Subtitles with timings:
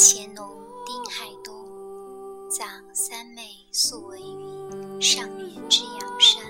[0.00, 0.48] 乾隆
[0.86, 1.52] 丁亥冬，
[2.48, 6.40] 葬三妹素文云上元之阳山，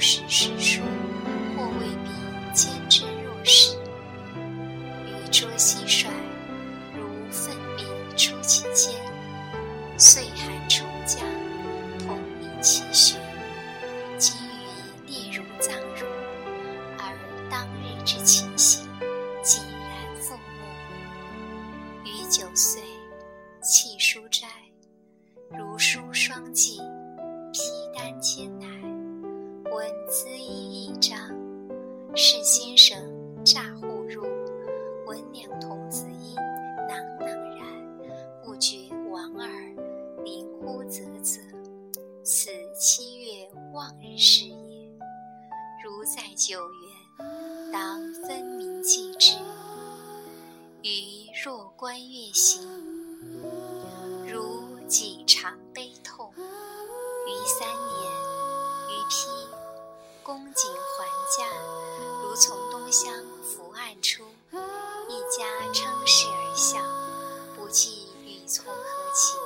[0.00, 0.99] 如不识时书。
[29.90, 31.18] 闻资衣一张，
[32.14, 32.96] 是先生
[33.44, 33.88] 诈乎。
[35.06, 36.36] 闻两童子音，
[36.88, 37.66] 囊囊然，
[38.44, 39.50] 不觉王耳，
[40.22, 41.40] 灵乎啧啧。
[42.22, 44.88] 此七月望日时也。
[45.82, 46.60] 如在九
[47.18, 49.34] 原，当分明记之。
[50.84, 52.62] 余若观月行，
[54.24, 56.32] 如己常悲痛。
[56.36, 57.99] 于三年，
[60.30, 61.04] 恭谨还
[61.36, 61.44] 家，
[62.22, 64.22] 如从东乡伏案出。
[65.08, 66.78] 一家称是而笑，
[67.56, 68.80] 不计语从何
[69.12, 69.36] 起。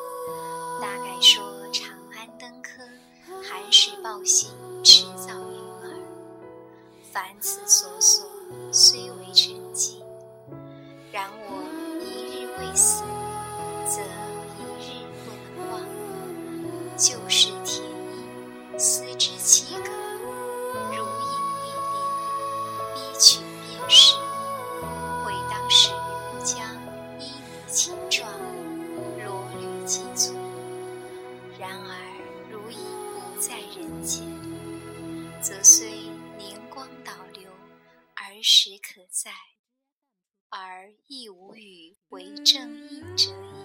[0.82, 2.82] 大概说长安登科，
[3.42, 4.48] 寒食报喜，
[4.84, 5.58] 迟早云
[5.88, 5.98] 耳。
[7.10, 8.26] 凡此所所，
[8.70, 10.02] 虽为沉寂，
[11.10, 11.64] 然我
[12.04, 13.04] 一日未死，
[13.88, 14.02] 则
[39.10, 39.30] 在，
[40.48, 43.64] 而亦无与为正应者矣。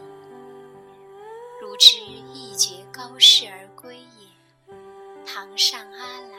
[1.61, 4.73] 如知一绝高士而归也，
[5.25, 6.37] 堂上阿来，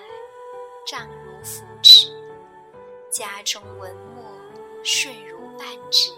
[0.87, 2.09] 丈如扶持，
[3.11, 4.25] 家中文墨
[4.83, 6.11] 顺如半纸，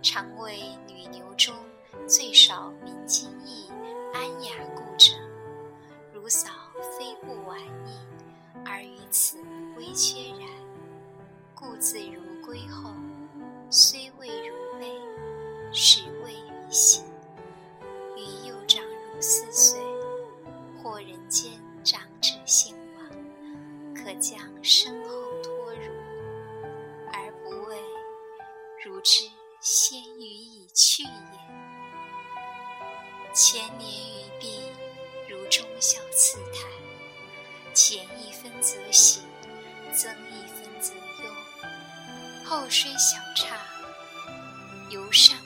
[0.00, 1.54] 常为女流中
[2.06, 3.68] 最少明经义、
[4.14, 5.12] 安雅故者，
[6.12, 6.48] 如嫂
[6.96, 7.98] 非不晚矣。
[8.64, 9.38] 而于此
[9.76, 10.48] 微缺然，
[11.62, 12.92] 故自如归后，
[13.70, 15.00] 虽未如悲，
[15.72, 17.04] 实未于心。
[18.16, 19.80] 余幼长如四岁，
[20.82, 21.52] 或人间
[21.84, 23.06] 长者兴亡，
[23.94, 25.92] 可将身后托汝，
[27.12, 27.76] 而不畏，
[28.84, 29.30] 如之
[29.60, 31.10] 先余已去也。
[33.32, 34.64] 前年于毕，
[35.28, 36.68] 如忠孝次台。
[37.72, 39.22] 前一分则喜，
[39.92, 41.30] 增一分则忧。
[42.44, 43.56] 后虽小差，
[44.90, 45.36] 犹善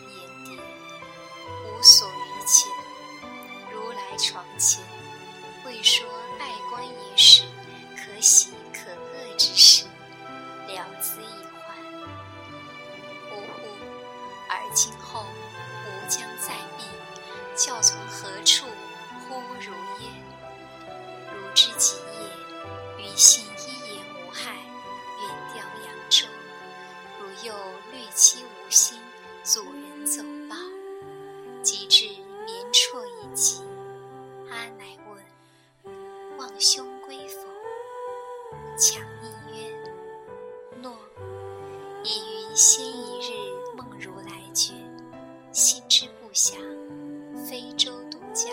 [47.48, 48.52] 非舟渡江，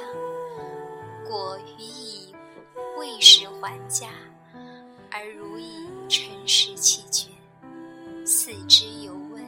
[1.28, 2.36] 果予以。
[2.96, 4.08] 未时还家，
[5.10, 7.28] 而如以辰时弃绝，
[8.24, 9.44] 四肢犹问，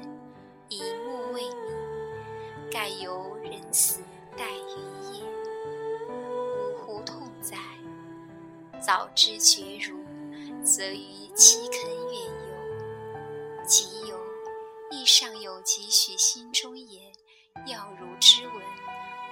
[0.68, 4.02] 一目未明，盖由人死
[4.36, 5.24] 待于夜。
[6.10, 7.56] 呜呼痛哉！
[8.82, 10.04] 早知觉如，
[10.64, 13.64] 则于其肯远游。
[13.64, 14.20] 即游，
[14.90, 17.14] 亦尚有几许心中言，
[17.68, 18.65] 要如之文，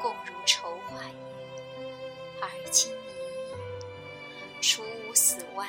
[0.04, 1.16] 共如筹划也。
[2.42, 5.66] 而今已矣，除吾死外，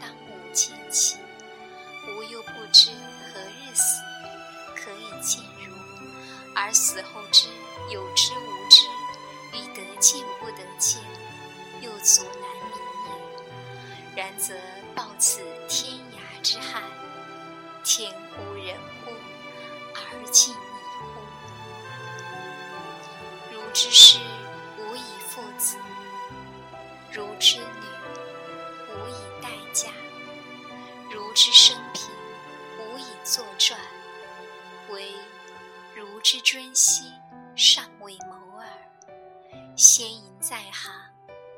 [0.00, 1.18] 当无见期。
[2.08, 4.00] 吾又不知何日死，
[4.74, 5.76] 可以见如。
[6.56, 7.48] 而死后之
[7.90, 8.86] 有知无知，
[9.52, 10.98] 欲得见不得见，
[11.82, 12.72] 又足难明
[13.04, 14.16] 也。
[14.16, 14.54] 然则
[14.94, 16.82] 报此天涯之憾，
[17.84, 19.12] 天无人乎？
[19.94, 20.54] 而今
[23.80, 24.18] 之师，
[24.76, 25.76] 无以父子；
[27.12, 27.86] 如之女，
[28.88, 29.90] 无以待嫁；
[31.08, 32.10] 如之生平，
[32.76, 33.78] 无以作传。
[34.90, 35.12] 唯
[35.94, 37.12] 如之尊兮，
[37.54, 38.66] 尚未谋耳。
[39.76, 40.92] 先淫在行，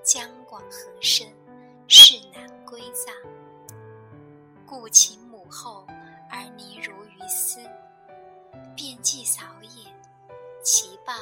[0.05, 1.27] 将广河深，
[1.89, 3.15] 是难归葬。
[4.67, 5.87] 故其母后
[6.31, 7.61] 而泥如于斯，
[8.77, 9.91] 便祭扫也。
[10.63, 11.17] 其谤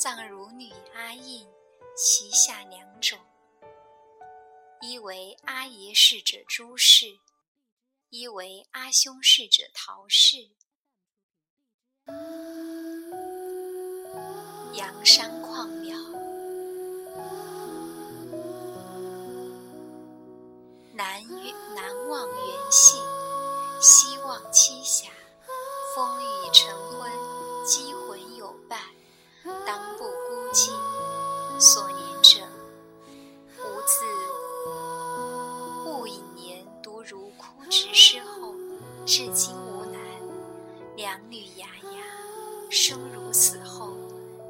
[0.00, 1.46] 葬如女阿印，
[1.94, 3.18] 其下两种：
[4.80, 7.18] 一为阿爷氏者朱氏，
[8.08, 10.52] 一为阿兄氏者陶氏。
[14.72, 15.94] 阳山旷渺，
[20.94, 21.22] 南
[21.76, 22.96] 南望原系，
[23.82, 25.10] 西望栖霞。
[25.94, 27.12] 风雨成昏，
[27.66, 28.09] 几乎，
[29.70, 30.72] 当不孤寂。
[31.60, 32.40] 所年者，
[33.56, 34.04] 吾自
[35.88, 38.52] 戊寅年读如枯之诗后，
[39.06, 40.00] 至今无男。
[40.96, 42.02] 两女牙牙，
[42.68, 43.92] 生如死后。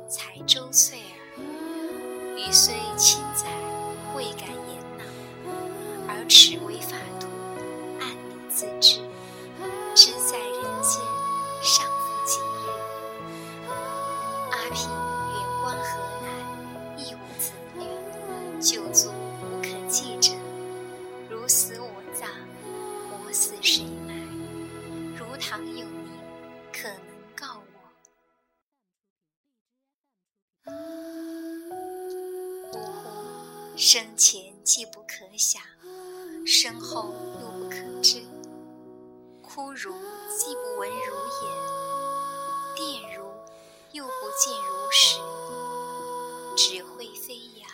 [0.09, 1.03] 才周岁
[1.37, 1.45] 耳，
[2.39, 3.47] 余虽轻载，
[4.17, 5.05] 未敢言恼。
[6.09, 6.97] 而耻为法
[33.83, 35.63] 生前既不可想，
[36.47, 38.23] 身后又不可知。
[39.41, 39.95] 枯如
[40.39, 41.49] 既不闻如言，
[42.77, 43.25] 电如
[43.93, 45.17] 又不见如实。
[46.55, 47.71] 纸灰飞扬，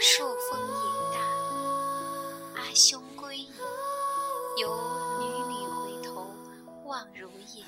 [0.00, 0.82] 朔风也
[1.14, 1.20] 大。
[2.60, 3.52] 阿兄归矣，
[4.60, 4.76] 犹
[5.20, 6.26] 女女回头
[6.84, 7.62] 望如也。